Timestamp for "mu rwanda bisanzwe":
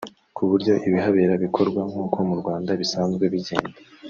2.27-3.23